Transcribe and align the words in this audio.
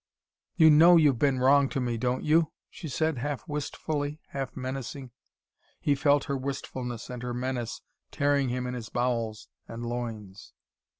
"You 0.55 0.71
know 0.71 0.97
you've 0.97 1.19
been 1.19 1.37
wrong 1.37 1.69
to 1.69 1.79
me, 1.79 1.95
don't 1.95 2.23
you?" 2.23 2.51
she 2.71 2.87
said, 2.87 3.19
half 3.19 3.47
wistfully, 3.47 4.19
half 4.29 4.57
menacing. 4.57 5.11
He 5.79 5.93
felt 5.93 6.23
her 6.23 6.35
wistfulness 6.35 7.07
and 7.11 7.21
her 7.21 7.35
menace 7.35 7.81
tearing 8.09 8.49
him 8.49 8.65
in 8.65 8.73
his 8.73 8.89
bowels 8.89 9.47
and 9.67 9.85
loins. 9.85 10.53